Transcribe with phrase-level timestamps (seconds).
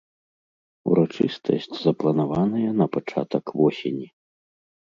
[0.91, 4.07] Урачыстасць запланаваная на пачатак восені.